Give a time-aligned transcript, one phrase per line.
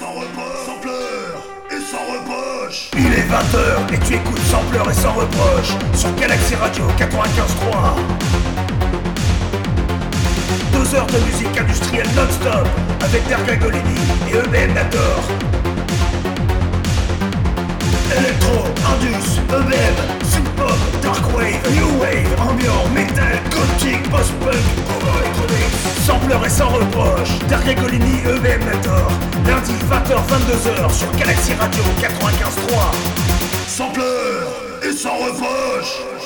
[0.00, 2.90] sans reproche, sans pleurs et sans reproche.
[2.96, 7.98] Il est 20h et tu écoutes sans pleurs et sans reproche sur Galaxy Radio 95.3.
[10.72, 12.66] Deux heures de musique industrielle non-stop
[13.02, 14.00] avec Derga Golini
[14.32, 15.20] et EBM Nator.
[18.16, 18.64] Electro,
[18.94, 24.54] Indus, EBM, synth-pop, darkwave, new wave, ambiant, metal, gothic, post-punk.
[26.04, 29.10] Sans pleurs et sans reproche, Derga Golini, Nator.
[29.46, 33.68] Lundi 20h-22h sur Galaxy Radio 95.3.
[33.68, 36.19] Sans pleurs et sans reproche.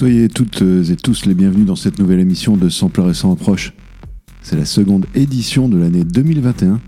[0.00, 3.74] Soyez toutes et tous les bienvenus dans cette nouvelle émission de Sampler et sans reproche.
[4.40, 6.80] C'est la seconde édition de l'année 2021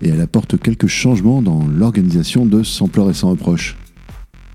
[0.00, 3.76] et elle apporte quelques changements dans l'organisation de Sampler et sans reproche.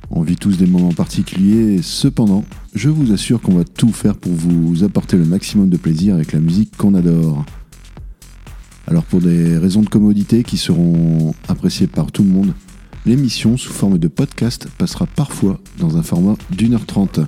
[0.10, 4.32] On vit tous des moments particuliers, cependant, je vous assure qu'on va tout faire pour
[4.32, 7.44] vous apporter le maximum de plaisir avec la musique qu'on adore.
[8.88, 12.54] Alors pour des raisons de commodité qui seront appréciées par tout le monde,
[13.06, 17.20] l'émission sous forme de podcast passera parfois dans un format d'une heure trente.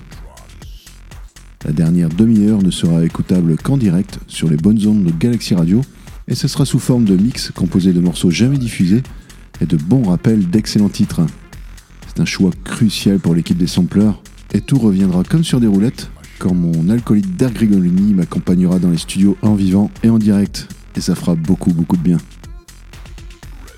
[1.64, 5.82] La dernière demi-heure ne sera écoutable qu'en direct sur les bonnes ondes de Galaxy Radio
[6.26, 9.02] et ce sera sous forme de mix composé de morceaux jamais diffusés
[9.60, 11.20] et de bons rappels d'excellents titres.
[12.06, 14.22] C'est un choix crucial pour l'équipe des sampleurs
[14.52, 18.98] et tout reviendra comme sur des roulettes quand mon alcoolique d'Air Grigolini m'accompagnera dans les
[18.98, 20.66] studios en vivant et en direct
[20.96, 22.18] et ça fera beaucoup beaucoup de bien.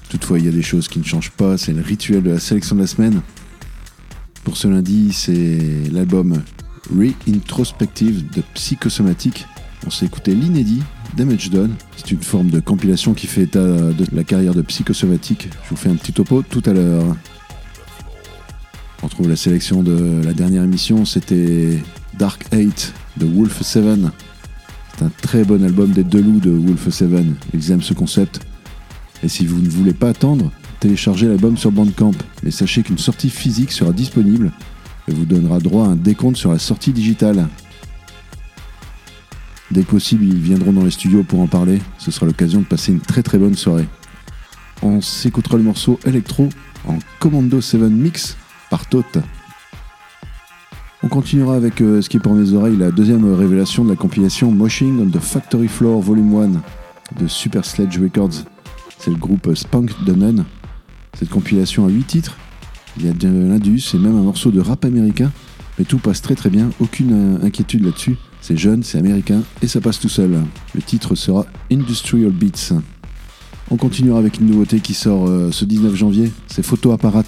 [0.08, 2.38] Toutefois, il y a des choses qui ne changent pas, c'est le rituel de la
[2.38, 3.23] sélection de la semaine.
[4.44, 6.43] Pour ce lundi, c'est l'album
[6.90, 9.46] Re-Introspective de Psychosomatique.
[9.87, 10.82] On s'est écouté l'inédit
[11.17, 11.75] Damage Done.
[11.96, 15.49] C'est une forme de compilation qui fait état de la carrière de Psychosomatique.
[15.64, 17.17] Je vous fais un petit topo tout à l'heure.
[19.02, 21.79] On trouve la sélection de la dernière émission, c'était
[22.19, 23.85] Dark 8 de Wolf 7.
[24.96, 27.08] C'est un très bon album des deux loups de Wolf 7.
[27.52, 28.40] Ils aiment ce concept.
[29.25, 32.12] Et si vous ne voulez pas attendre, téléchargez l'album sur Bandcamp.
[32.46, 34.52] Et sachez qu'une sortie physique sera disponible
[35.14, 37.49] vous donnera droit à un décompte sur la sortie digitale.
[39.70, 41.81] Dès que possible, ils viendront dans les studios pour en parler.
[41.99, 43.87] Ce sera l'occasion de passer une très très bonne soirée.
[44.82, 46.49] On s'écoutera le morceau Electro
[46.87, 48.37] en Commando 7 Mix
[48.69, 49.19] par Tote.
[51.03, 53.97] On continuera avec euh, ce qui est pour mes oreilles la deuxième révélation de la
[53.97, 56.62] compilation Moshing on the Factory Floor Volume
[57.17, 58.44] 1 de Super Sledge Records.
[58.99, 60.44] C'est le groupe Spunk Nun.
[61.14, 62.37] Cette compilation a 8 titres
[62.98, 65.30] il y a de l'indus et même un morceau de rap américain,
[65.78, 68.16] mais tout passe très très bien, aucune inquiétude là-dessus.
[68.40, 70.36] C'est jeune, c'est américain et ça passe tout seul.
[70.74, 72.74] Le titre sera Industrial Beats.
[73.70, 77.24] On continuera avec une nouveauté qui sort euh, ce 19 janvier, c'est Photo Apparat.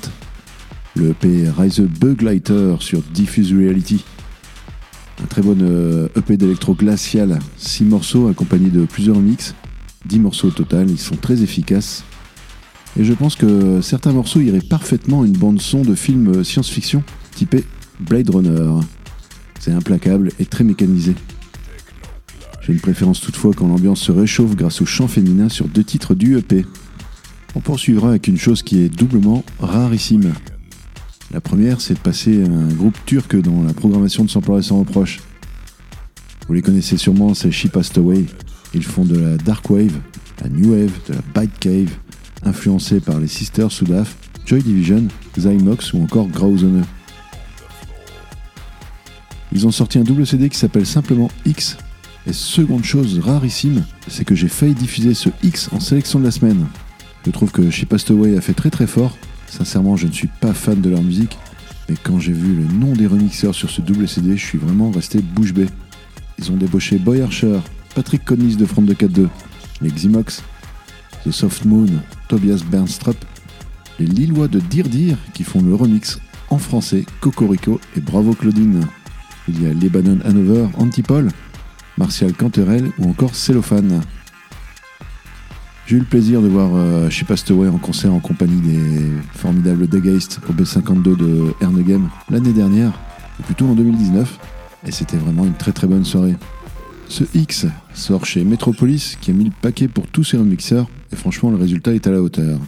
[0.97, 4.05] Le EP Rise Bug Lighter sur Diffuse Reality.
[5.23, 5.57] Un très bon
[6.17, 9.55] EP d'électro glacial, 6 morceaux accompagnés de plusieurs mix,
[10.07, 12.05] 10 morceaux au total, ils sont très efficaces.
[12.97, 17.03] Et je pense que certains morceaux iraient parfaitement à une bande-son de film science-fiction
[17.35, 17.65] typé
[18.01, 18.71] Blade Runner.
[19.59, 21.15] C'est implacable et très mécanisé.
[22.63, 26.15] J'ai une préférence toutefois quand l'ambiance se réchauffe grâce au chant féminin sur deux titres
[26.15, 26.65] du EP.
[27.57, 30.33] On poursuivra avec une chose qui est doublement rarissime.
[31.33, 35.21] La première, c'est de passer un groupe turc dans la programmation de Sans sans reproche.
[36.47, 38.25] Vous les connaissez sûrement, c'est She Passed Away.
[38.73, 39.99] Ils font de la dark wave,
[40.43, 41.91] la new wave, de la bite cave,
[42.45, 45.05] influencés par les Sisters Sudaf, Joy Division,
[45.39, 46.85] Zymox ou encore Grauzone.
[49.53, 51.77] Ils ont sorti un double CD qui s'appelle simplement X.
[52.27, 56.31] Et seconde chose rarissime, c'est que j'ai failli diffuser ce X en sélection de la
[56.31, 56.67] semaine.
[57.25, 59.17] Je trouve que She Passed Away a fait très très fort.
[59.47, 61.39] Sincèrement, je ne suis pas fan de leur musique,
[61.89, 64.91] mais quand j'ai vu le nom des remixeurs sur ce double CD, je suis vraiment
[64.91, 65.69] resté bouche bée.
[66.39, 67.61] Ils ont débauché Boy Archer,
[67.95, 69.29] Patrick Connis de Front de 4-2,
[69.81, 70.43] les Ximox,
[71.25, 71.87] The Soft Moon,
[72.29, 73.17] Tobias Bernstrup,
[73.99, 76.19] les Lillois de Dire Dire qui font le remix
[76.51, 78.87] en français Cocorico et Bravo Claudine.
[79.49, 81.31] Il y a Lebanon Hanover, Antipole,
[81.99, 84.01] Martial Canterel ou encore Cellophane.
[85.87, 87.11] J'ai eu le plaisir de voir euh,
[87.71, 92.93] en concert en compagnie des formidables Degeist au B52 de Ernegem l'année dernière,
[93.39, 94.39] ou plutôt en 2019,
[94.87, 96.37] et c'était vraiment une très très bonne soirée.
[97.15, 101.15] Ce X sort chez Metropolis qui a mis le paquet pour tous ses remixeurs et
[101.15, 102.59] franchement le résultat est à la hauteur.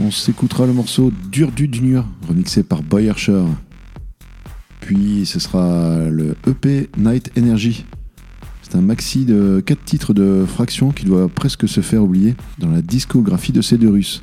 [0.00, 1.68] On s'écoutera le morceau Dur du
[2.26, 3.44] remixé par Boy Archer.
[4.80, 7.84] Puis ce sera le EP Night Energy.
[8.62, 12.70] C'est un maxi de 4 titres de Fraction qui doit presque se faire oublier dans
[12.70, 14.22] la discographie de ces deux Russes.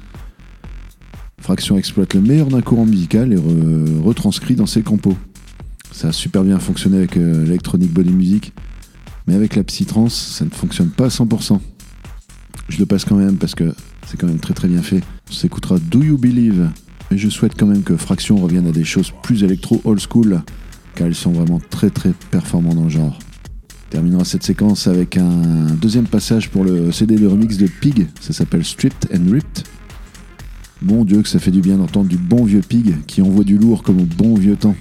[1.39, 3.37] Fraction exploite le meilleur d'un courant musical et
[4.03, 5.17] retranscrit dans ses compos.
[5.91, 7.45] Ça a super bien fonctionné avec euh,
[7.91, 8.53] body music,
[9.27, 11.59] mais avec la psytrance, ça ne fonctionne pas à 100%.
[12.69, 13.73] Je le passe quand même parce que
[14.07, 15.01] c'est quand même très très bien fait.
[15.29, 16.69] On s'écoutera Do You Believe?
[17.09, 20.41] Mais je souhaite quand même que Fraction revienne à des choses plus électro old school,
[20.95, 23.19] car ils sont vraiment très très performants dans le genre.
[23.89, 28.31] Terminera cette séquence avec un deuxième passage pour le CD de remix de Pig, ça
[28.31, 29.65] s'appelle Stripped and Ripped.
[30.81, 33.57] Bon Dieu que ça fait du bien d'entendre du bon vieux Pig qui envoie du
[33.57, 34.75] lourd comme au bon vieux temps.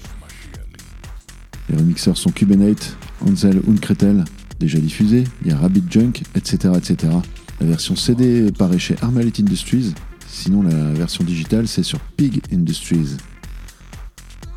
[1.71, 2.97] Les remixeurs sont Cubenate,
[3.27, 4.25] Ansel Unkretel,
[4.59, 7.13] déjà diffusé, il y a Rabbit Junk, etc., etc.
[7.61, 9.95] La version CD paraît chez Armalite Industries,
[10.33, 13.17] Sinon, la version digitale, c'est sur Pig Industries.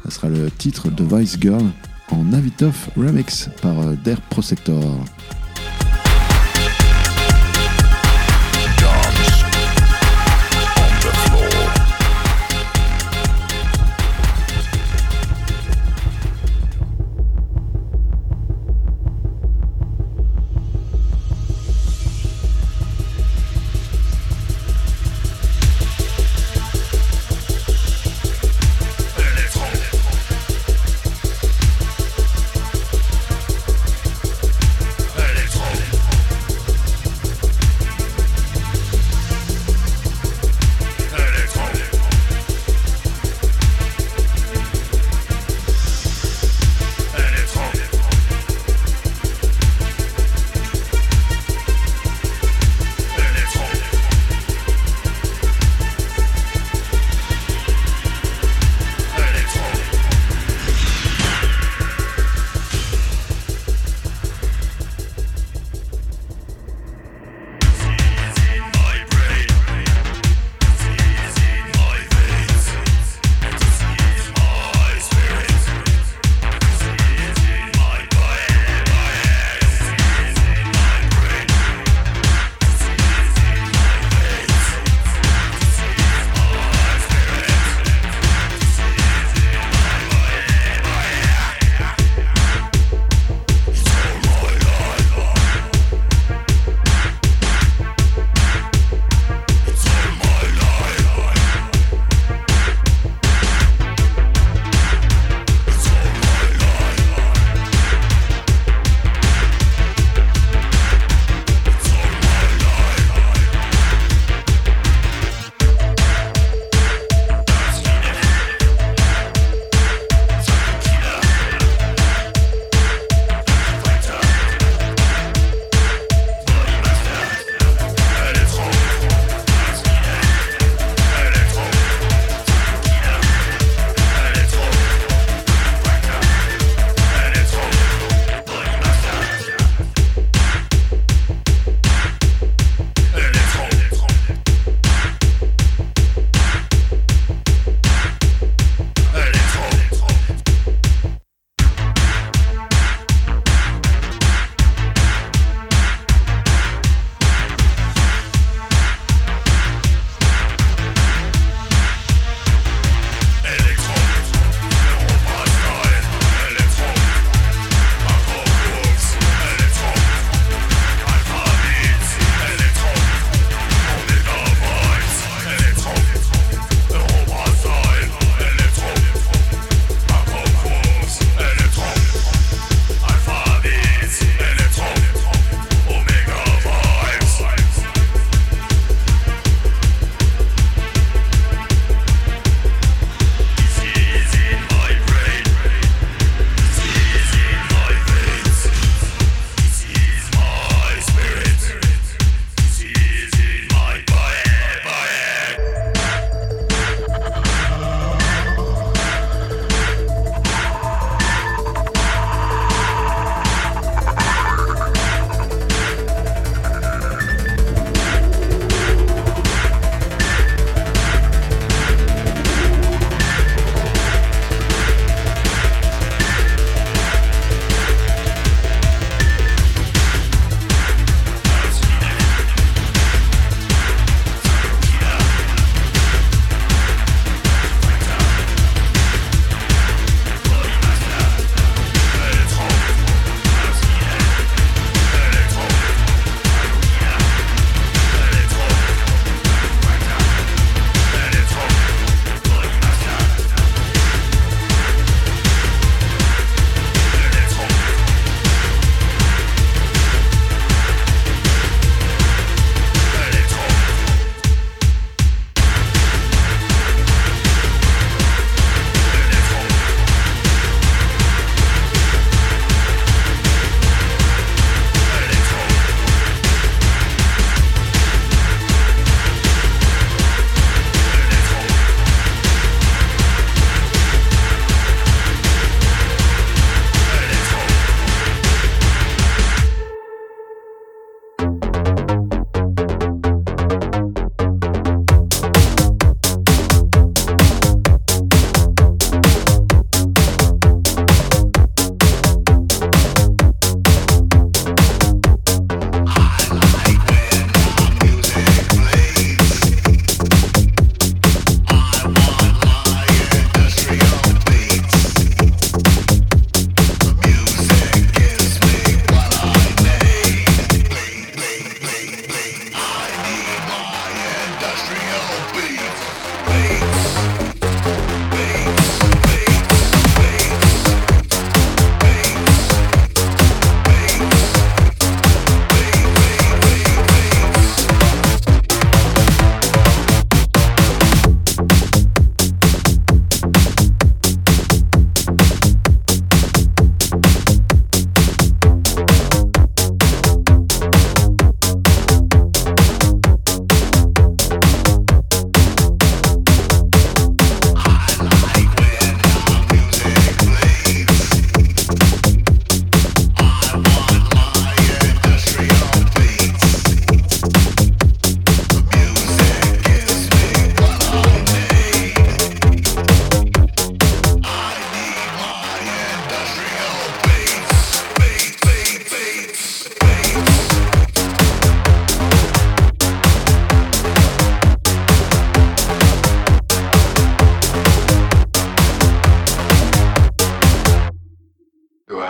[0.03, 1.65] Ça sera le titre de Vice Girl
[2.11, 4.21] en Navitoff Remix par euh, Dare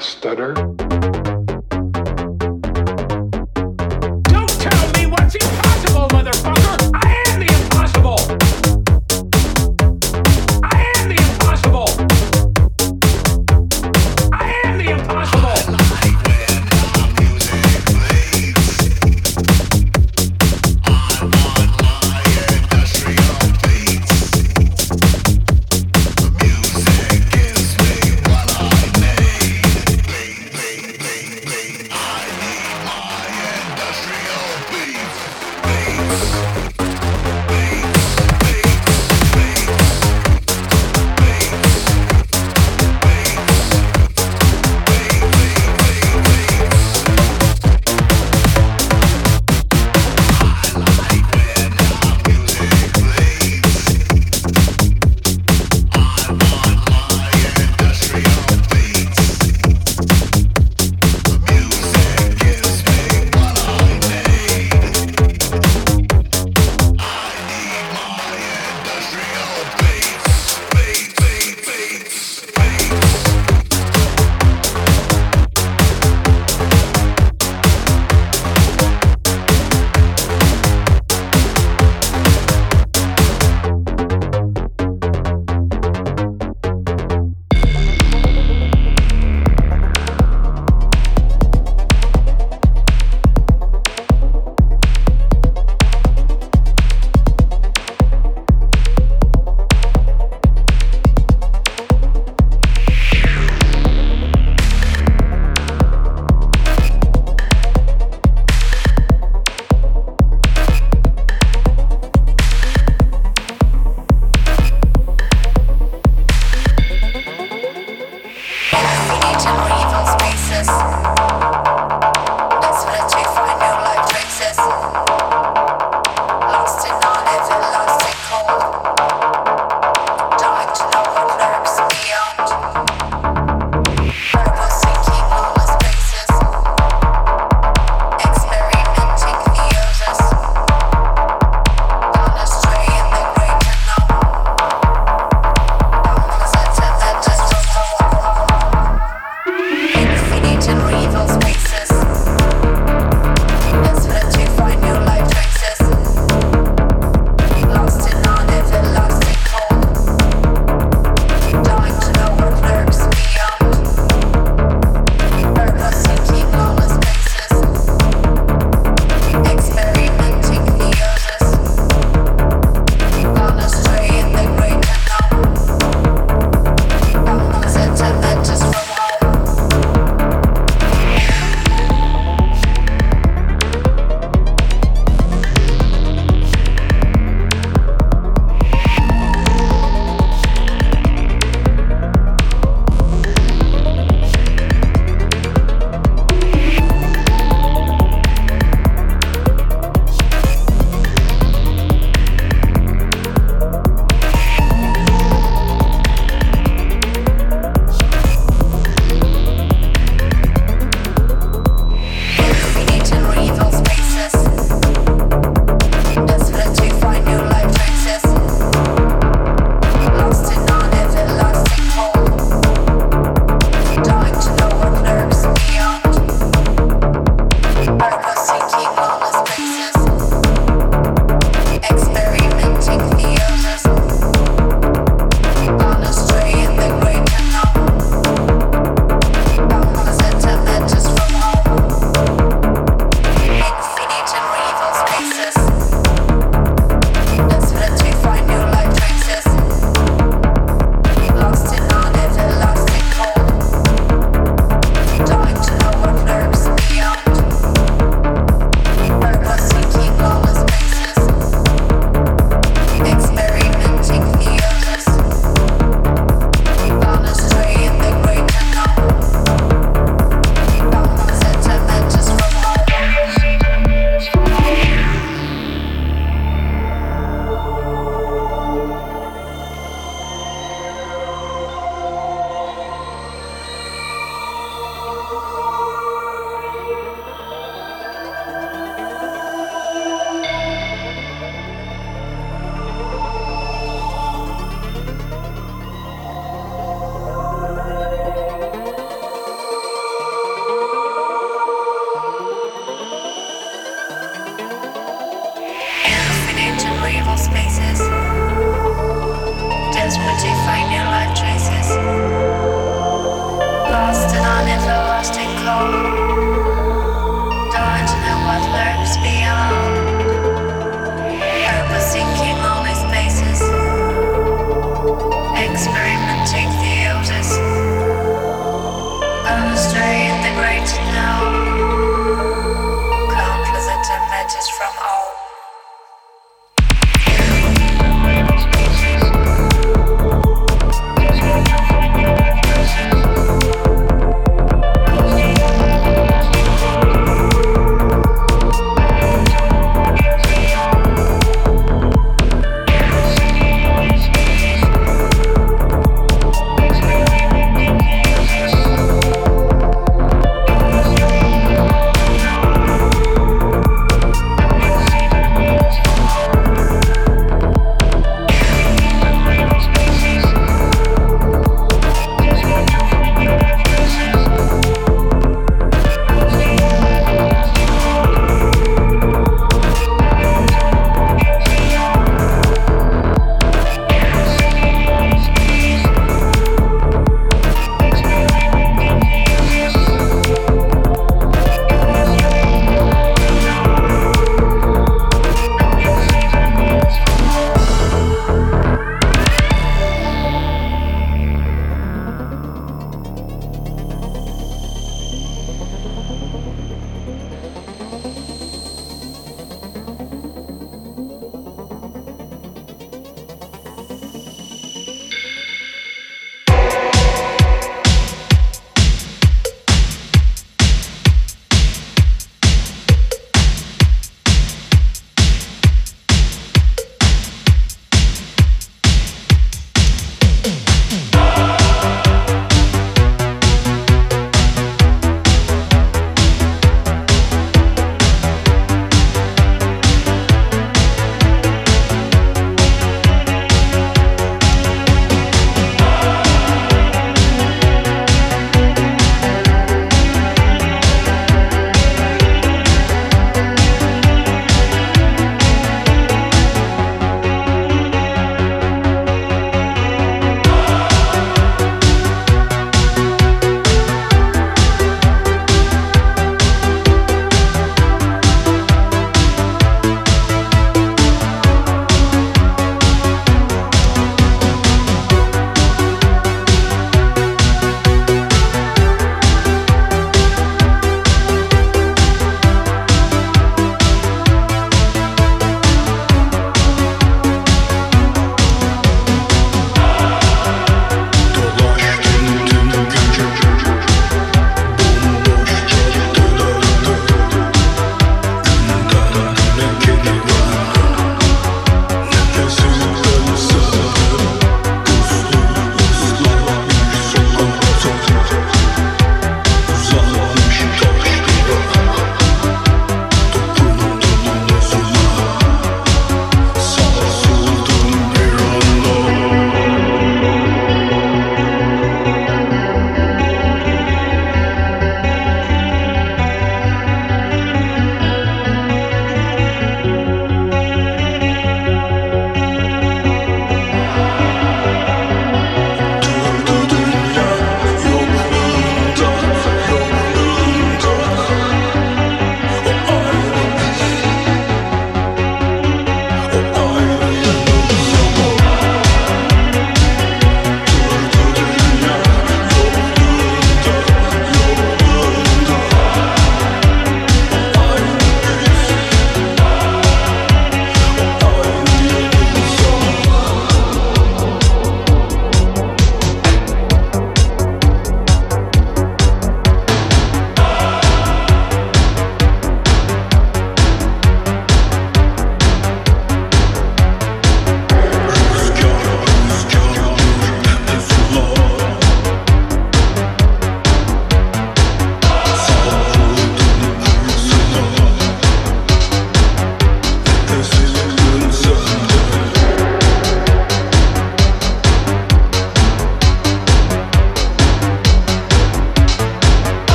[0.00, 1.45] Stutter.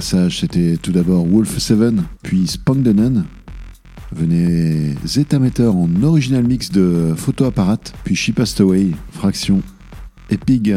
[0.00, 1.92] Passage, c'était tout d'abord Wolf 7,
[2.22, 3.26] puis Spangdenen.
[4.12, 9.60] Venait Zeta Meter en original mix de Photo Apparat, puis She Passed Away, Fraction
[10.30, 10.74] et Pig.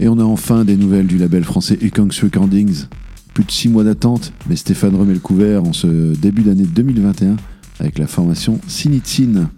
[0.00, 2.86] Et on a enfin des nouvelles du label français Ekanks Recordings.
[3.34, 7.36] Plus de 6 mois d'attente, mais Stéphane remet le couvert en ce début d'année 2021
[7.78, 9.48] avec la formation Sinitsin.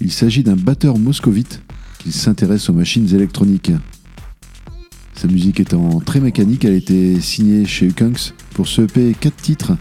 [0.00, 1.60] Il s'agit d'un batteur moscovite
[1.98, 3.72] qui s'intéresse aux machines électroniques.
[5.20, 9.36] Sa musique étant très mécanique, elle a été signée chez Ukunks pour ce EP 4
[9.36, 9.72] titres,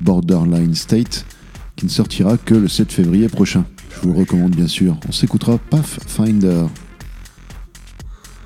[0.00, 1.26] Borderline State,
[1.76, 3.66] qui ne sortira que le 7 février prochain.
[3.90, 4.98] Je vous le recommande bien sûr.
[5.06, 6.64] On s'écoutera Pathfinder.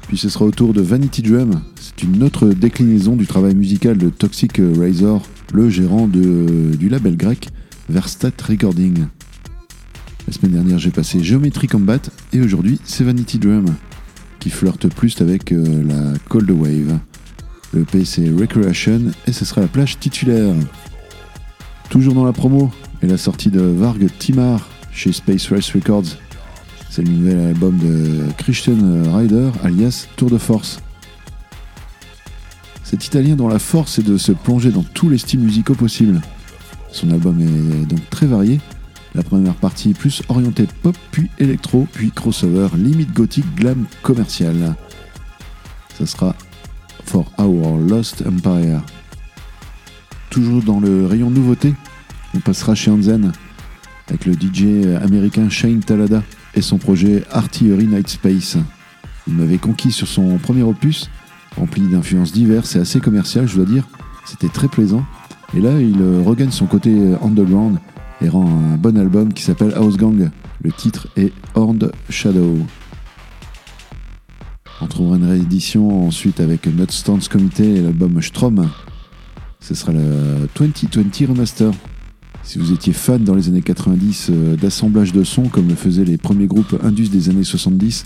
[0.09, 1.63] Puis ce sera au tour de Vanity Drum.
[1.81, 5.23] C'est une autre déclinaison du travail musical de Toxic Razor,
[5.55, 7.47] le gérant du label grec
[7.89, 9.05] Verstat Recording.
[10.27, 12.01] La semaine dernière, j'ai passé Geometry Combat
[12.33, 13.67] et aujourd'hui, c'est Vanity Drum
[14.51, 16.99] flirte plus avec euh, la Cold Wave.
[17.73, 20.55] Le P c'est Recreation et ce sera la plage titulaire.
[21.91, 22.71] Toujours dans la promo
[23.03, 26.17] et la sortie de Varg Timar chez Space Race Records.
[26.91, 28.77] C'est le nouvel album de Christian
[29.15, 30.81] Ryder alias Tour de Force.
[32.83, 36.23] Cet Italien dont la force est de se plonger dans tous les styles musicaux possibles.
[36.91, 38.61] Son album est donc très varié.
[39.19, 44.77] La première partie plus orientée pop, puis électro, puis crossover, limite gothique, glam commercial.
[45.99, 46.37] Ça sera
[47.05, 48.81] For Our Lost Empire.
[50.31, 51.75] Toujours dans le rayon nouveauté,
[52.33, 53.33] on passera chez Hansen
[54.09, 56.23] avec le DJ américain Shane Talada
[56.55, 58.57] et son projet Artillery Night Space.
[59.27, 61.11] Il m'avait conquis sur son premier opus,
[61.57, 63.89] rempli d'influences diverses et assez commercial, je dois dire.
[64.27, 65.05] C'était très plaisant.
[65.57, 67.81] Et là, il regagne son côté underground
[68.21, 70.31] et rend un bon album qui s'appelle House Gang.
[70.63, 72.59] Le titre est Horned Shadow.
[74.81, 78.69] On trouvera une réédition ensuite avec Not Stance Committee et l'album Strom.
[79.61, 81.73] Ce sera le 2020 Remaster.
[82.43, 86.05] Si vous étiez fan dans les années 90 euh, d'assemblage de sons comme le faisaient
[86.05, 88.05] les premiers groupes Indus des années 70,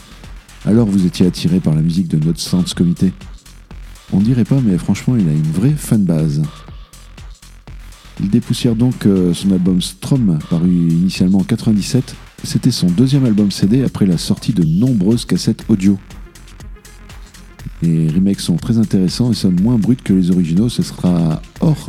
[0.65, 3.13] alors vous étiez attiré par la musique de Not Stance Committee.
[4.13, 6.43] On dirait pas, mais franchement, il a une vraie fanbase.
[8.21, 12.15] Il dépoussière donc euh, son album Strom, paru initialement en 97.
[12.45, 15.99] C'était son deuxième album CD après la sortie de nombreuses cassettes audio.
[17.83, 20.69] Les remakes sont très intéressants et sonnent moins bruts que les originaux.
[20.69, 21.89] Ce sera Or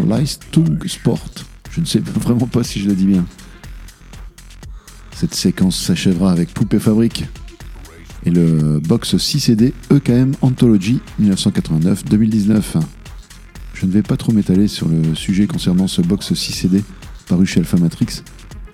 [0.52, 1.30] Tung Sport.
[1.72, 3.26] Je ne sais vraiment pas si je le dis bien.
[5.16, 7.26] Cette séquence s'achèvera avec Poupée Fabrique
[8.26, 12.82] et le box 6 CD EKM Anthology 1989-2019.
[13.84, 16.82] Je ne vais pas trop m'étaler sur le sujet concernant ce box 6 CD
[17.28, 18.24] paru chez Alpha Matrix.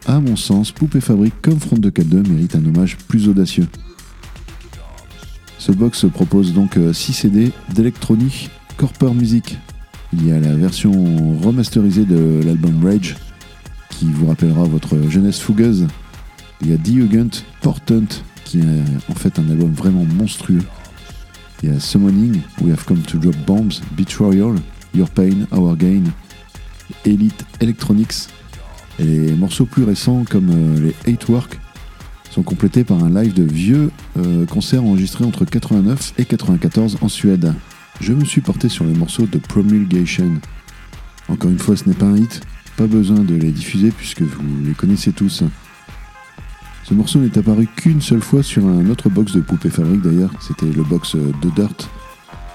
[0.05, 3.66] À mon sens, Poupée Fabrique comme Front de 4.2 mérite un hommage plus audacieux.
[5.57, 9.57] Ce box propose donc 6 CD d'Electronic Corper Music.
[10.14, 10.93] Il y a la version
[11.39, 13.16] remasterisée de l'album Rage,
[13.89, 15.88] qui vous rappellera votre jeunesse fougueuse.
[16.62, 17.32] Il y a Die Jugend
[17.64, 20.62] Portent, qui est en fait un album vraiment monstrueux.
[21.64, 24.53] Il y a Summoning, We Have Come to Drop Bombs, Betrayal,
[24.95, 26.03] Your Pain, Our Gain,
[27.05, 28.29] Elite Electronics.
[28.99, 31.59] Et les morceaux plus récents, comme euh, les Eight Work,
[32.31, 37.09] sont complétés par un live de vieux euh, concerts enregistrés entre 89 et 94 en
[37.09, 37.53] Suède.
[38.01, 40.33] Je me suis porté sur les morceaux de Promulgation.
[41.27, 42.41] Encore une fois, ce n'est pas un hit,
[42.77, 45.43] pas besoin de les diffuser puisque vous les connaissez tous.
[46.83, 50.31] Ce morceau n'est apparu qu'une seule fois sur un autre box de Poupée Fabrique d'ailleurs,
[50.41, 51.89] c'était le box euh, de Dirt,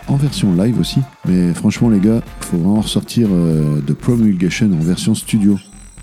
[0.09, 1.01] en version live aussi.
[1.27, 5.59] Mais franchement les gars, faut vraiment ressortir euh, de Promulgation en version studio.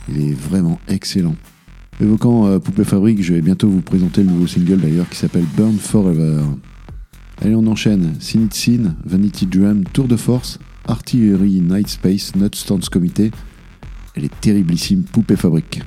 [0.10, 1.36] Il est vraiment excellent.
[2.00, 5.46] Évoquant euh, Poupée Fabrique, je vais bientôt vous présenter le nouveau single d'ailleurs qui s'appelle
[5.56, 6.42] Burn Forever.
[7.42, 8.16] Allez, on enchaîne.
[8.20, 13.32] Sinitsin, Vanity Drum, Tour de Force, Artillery Night Space, Not Stance Comité
[14.16, 15.82] et les terriblissimes Poupée Fabrique.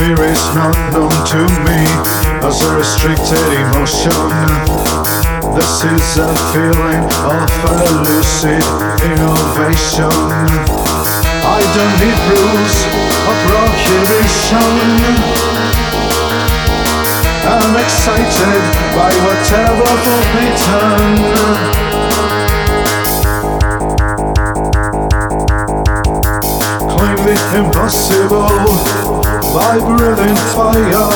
[0.00, 1.76] Fear is not known to me
[2.40, 4.16] as a restricted emotion.
[5.52, 8.64] This is a feeling of a lucid
[9.04, 10.08] innovation.
[11.44, 12.76] I don't need rules
[13.28, 14.72] or prohibition.
[17.44, 18.62] I'm excited
[18.96, 21.60] by whatever forbidden.
[27.52, 28.99] Impossible
[29.52, 31.10] breathing fire.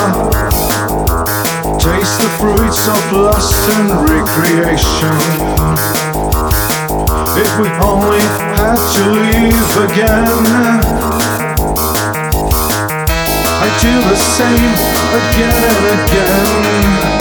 [1.78, 5.14] Taste the fruits of lust and recreation.
[7.39, 8.24] If we only
[8.59, 10.26] had to leave again,
[13.62, 14.74] I do the same
[15.20, 17.14] again and again.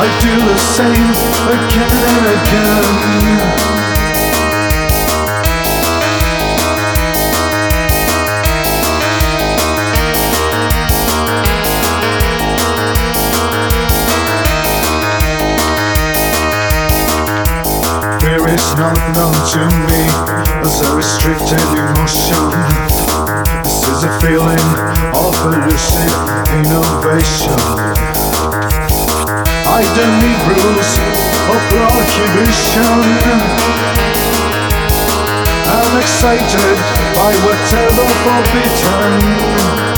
[0.00, 1.12] I do the same
[1.52, 3.71] again and again.
[18.32, 19.60] Fear is not known to
[19.92, 20.08] me
[20.64, 22.40] as a restricted emotion.
[23.62, 24.68] This is a feeling
[25.12, 25.36] of
[25.68, 26.12] lucid
[26.56, 27.60] innovation.
[29.68, 30.90] I don't need rules
[31.52, 33.04] or prohibition.
[35.68, 36.76] I'm excited
[37.12, 39.91] by whatever forbidden.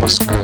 [0.00, 0.39] Москва.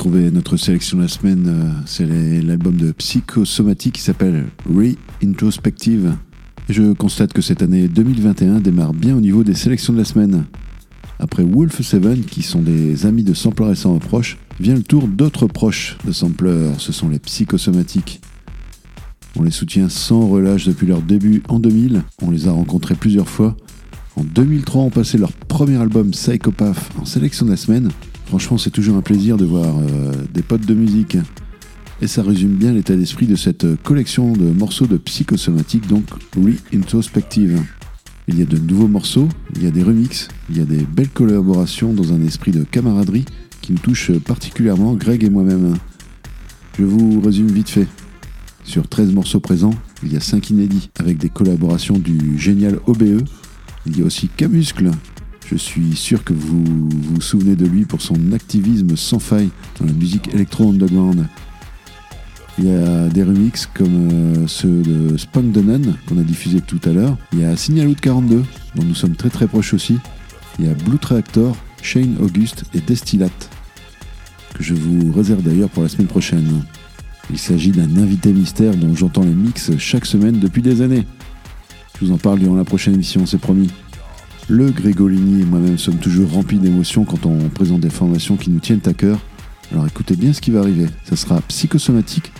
[0.00, 1.44] Retrouver notre sélection de la semaine.
[1.46, 6.14] euh, C'est l'album de Psychosomatic qui s'appelle Re-Introspective.
[6.70, 10.46] Je constate que cette année 2021 démarre bien au niveau des sélections de la semaine.
[11.18, 15.06] Après Wolf Seven, qui sont des amis de Sampler et sans reproche, vient le tour
[15.06, 18.22] d'autres proches de Sampler, ce sont les psychosomatiques.
[19.36, 23.28] On les soutient sans relâche depuis leur début en 2000, on les a rencontrés plusieurs
[23.28, 23.54] fois.
[24.16, 27.90] En 2003, on passait leur premier album Psychopath en sélection de la semaine.
[28.30, 31.16] Franchement, c'est toujours un plaisir de voir euh, des potes de musique.
[32.00, 36.04] Et ça résume bien l'état d'esprit de cette collection de morceaux de psychosomatique, donc
[36.36, 37.60] Re-Introspective.
[38.28, 40.84] Il y a de nouveaux morceaux, il y a des remixes, il y a des
[40.84, 43.24] belles collaborations dans un esprit de camaraderie
[43.62, 45.74] qui nous touche particulièrement Greg et moi-même.
[46.78, 47.88] Je vous résume vite fait.
[48.62, 49.74] Sur 13 morceaux présents,
[50.04, 53.24] il y a 5 inédits avec des collaborations du génial OBE.
[53.86, 54.92] Il y a aussi Camuscle.
[55.50, 59.50] Je suis sûr que vous vous souvenez de lui pour son activisme sans faille
[59.80, 61.26] dans la musique électro-underground.
[62.56, 66.78] Il y a des remixes comme euh, ceux de Spunk Nun qu'on a diffusé tout
[66.84, 67.16] à l'heure.
[67.32, 68.44] Il y a Signalout 42
[68.76, 69.98] dont nous sommes très très proches aussi.
[70.60, 73.28] Il y a Blue Reactor, Shane August et Destillat
[74.54, 76.62] que je vous réserve d'ailleurs pour la semaine prochaine.
[77.28, 81.06] Il s'agit d'un invité mystère dont j'entends les mix chaque semaine depuis des années.
[81.98, 83.68] Je vous en parle durant la prochaine émission, c'est promis.
[84.50, 88.58] Le Grégolini et moi-même sommes toujours remplis d'émotions quand on présente des formations qui nous
[88.58, 89.20] tiennent à cœur.
[89.70, 90.86] Alors écoutez bien ce qui va arriver.
[91.04, 92.32] Ça sera psychosomatique,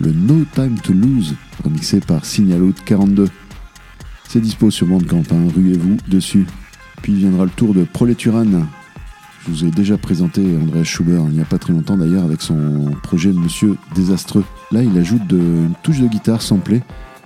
[0.00, 3.28] le No Time to Lose, remixé par Signalout 42.
[4.26, 5.24] C'est dispo sur Bandcamp,
[5.54, 6.46] ruez-vous dessus.
[7.02, 8.46] Puis viendra le tour de Proléturan.
[9.44, 12.40] Je vous ai déjà présenté Andreas Schubert il n'y a pas très longtemps d'ailleurs avec
[12.40, 14.44] son projet Monsieur Désastreux.
[14.72, 16.80] Là, il ajoute une touche de guitare samplée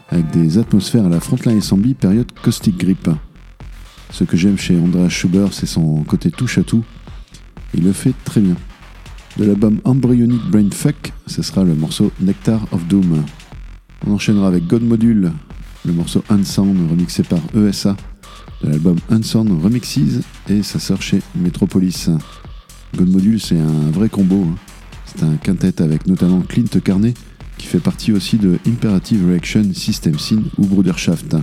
[0.08, 3.08] avec des atmosphères à la Frontline Assembly période Caustic Grip.
[4.12, 6.84] Ce que j'aime chez Andreas Schubert, c'est son côté touche à tout.
[7.74, 8.56] Il le fait très bien.
[9.38, 13.24] De l'album Embryonic Brainfuck, ce sera le morceau Nectar of Doom.
[14.06, 15.32] On enchaînera avec God Module,
[15.86, 17.96] le morceau Unsound remixé par ESA
[18.62, 20.20] de l'album Unsound Remixes
[20.50, 22.10] et ça sort chez Metropolis.
[22.96, 24.44] God Module, c'est un vrai combo.
[24.44, 24.56] hein.
[25.06, 27.14] C'est un quintet avec notamment Clint Carney
[27.56, 31.36] qui fait partie aussi de Imperative Reaction, System Sin ou Brudershaft.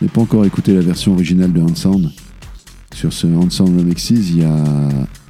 [0.00, 2.10] Je n'ai pas encore écouté la version originale de Unsound.
[2.94, 4.64] Sur ce Unsound Remixes, il y a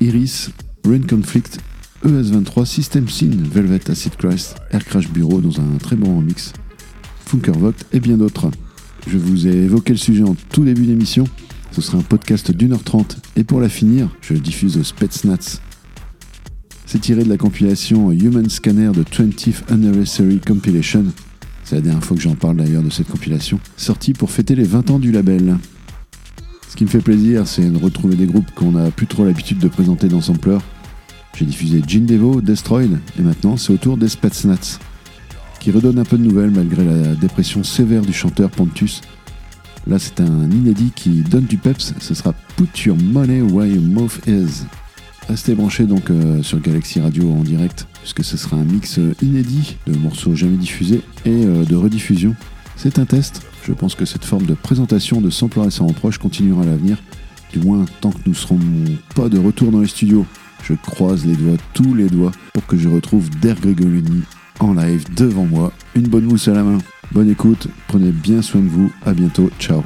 [0.01, 0.53] Iris,
[0.85, 1.59] Rain Conflict,
[2.07, 6.53] ES23, System Sin, Velvet Acid Christ, Air Crash Bureau dans un très bon remix,
[7.27, 8.49] Funkervogt et bien d'autres.
[9.09, 11.25] Je vous ai évoqué le sujet en tout début d'émission.
[11.73, 13.19] Ce sera un podcast d'une heure trente.
[13.35, 15.61] Et pour la finir, je diffuse Spetsnaz.
[16.87, 21.07] C'est tiré de la compilation Human Scanner de 20th Anniversary Compilation.
[21.71, 23.61] C'est la dernière fois que j'en parle d'ailleurs de cette compilation.
[23.77, 25.57] Sortie pour fêter les 20 ans du label.
[26.69, 29.59] Ce qui me fait plaisir, c'est de retrouver des groupes qu'on n'a plus trop l'habitude
[29.59, 30.59] de présenter dans Sampler.
[31.37, 34.81] J'ai diffusé Gin Devo, Destroyed, et maintenant c'est au tour des Spetsnaz
[35.61, 39.01] qui redonne un peu de nouvelles malgré la dépression sévère du chanteur Pontus.
[39.87, 43.85] Là, c'est un inédit qui donne du peps, ce sera Put Your Money Where Your
[43.85, 44.65] Mouth Is.
[45.29, 49.15] Restez branchés donc euh, sur Galaxy Radio en direct, puisque ce sera un mix euh,
[49.23, 52.35] inédit de morceaux jamais diffusés et euh, de rediffusion.
[52.77, 56.19] C'est un test, je pense que cette forme de présentation de Sampler et sans reproche
[56.19, 56.99] continuera à l'avenir,
[57.53, 58.59] du moins tant que nous serons
[59.15, 60.27] pas de retour dans les studios.
[60.63, 64.23] Je croise les doigts, tous les doigts, pour que je retrouve Der Gregolini
[64.59, 66.79] en live devant moi, une bonne mousse à la main.
[67.13, 69.83] Bonne écoute, prenez bien soin de vous, à bientôt, ciao.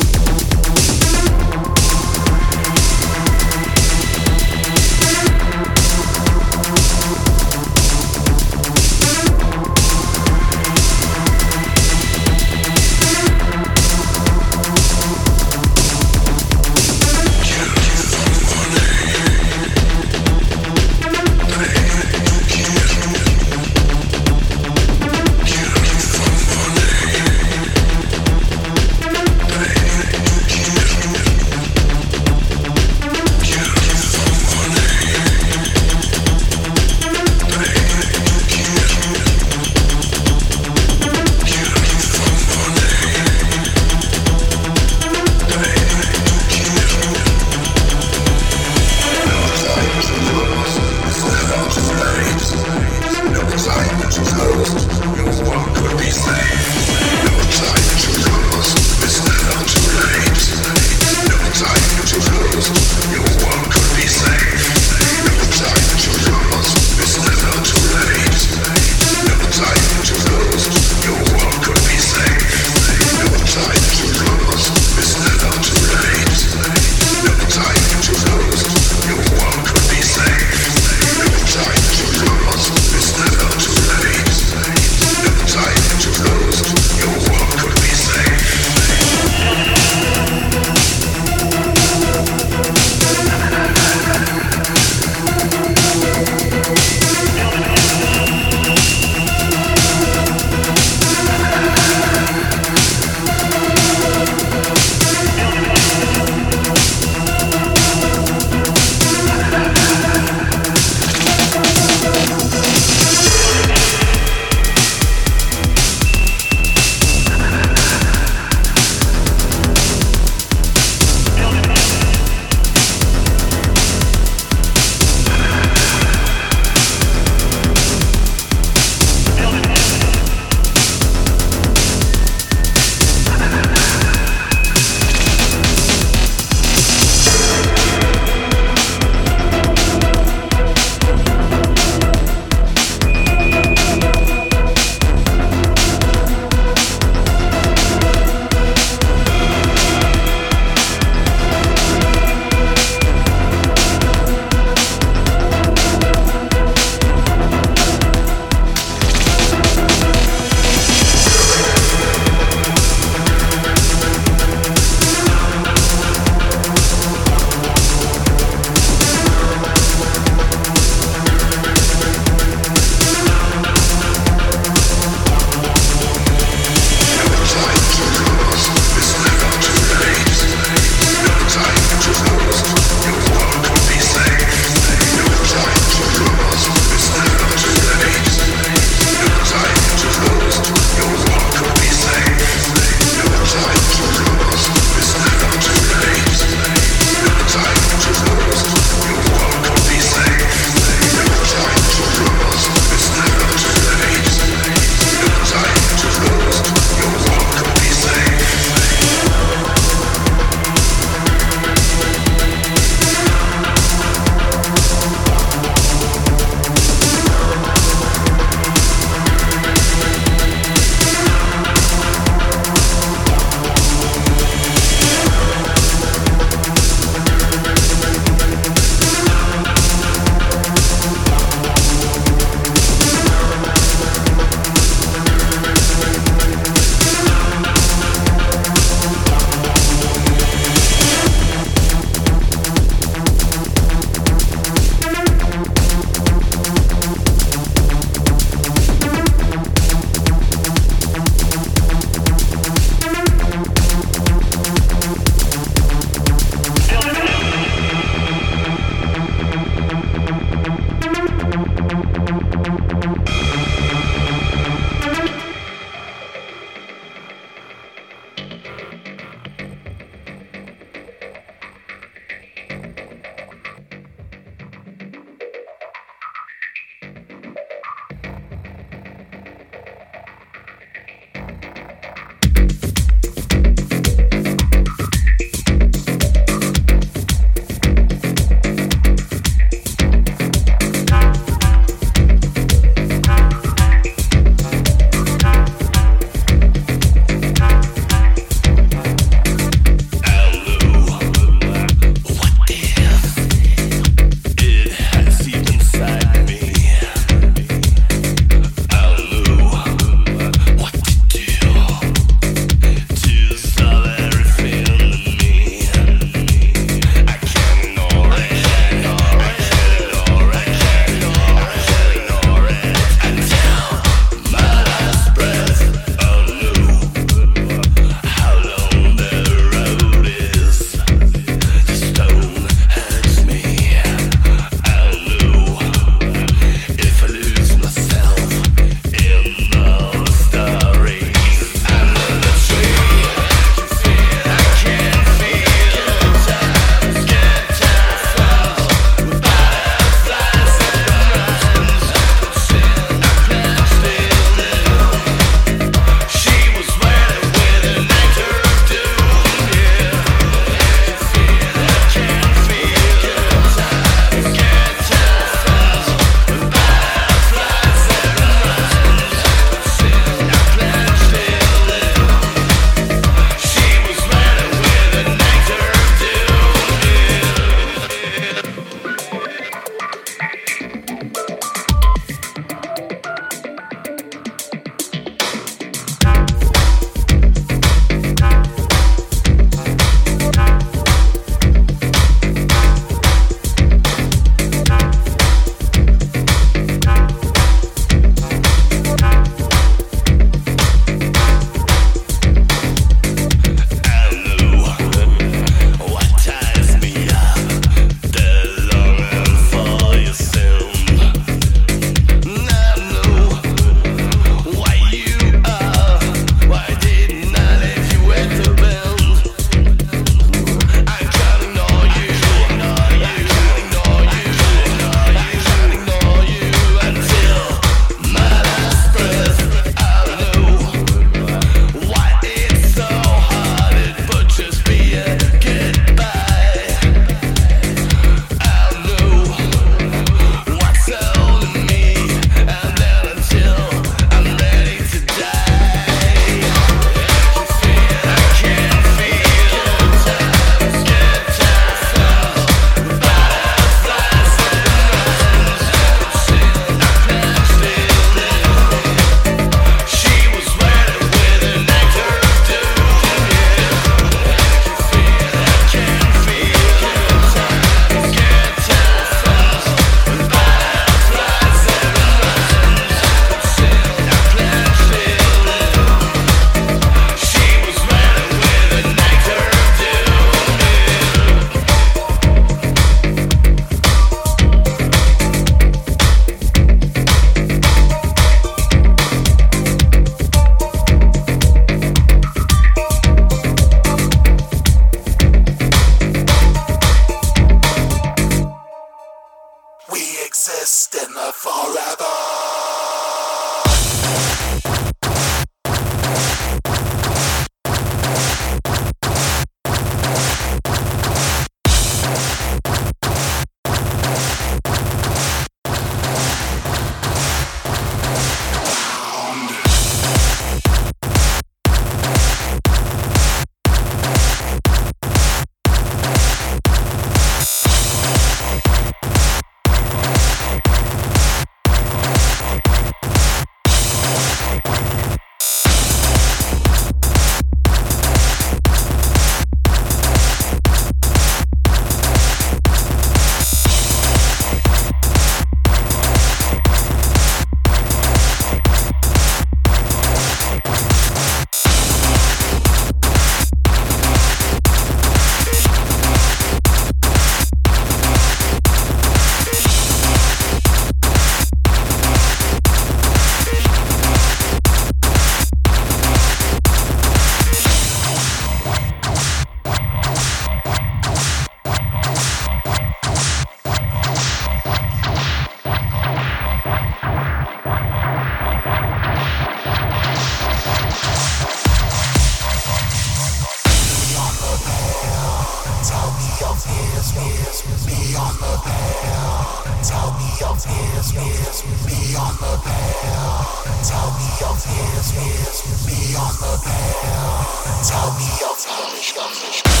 [598.03, 599.31] Tell me your fears, fears.
[599.31, 600.00] Be on the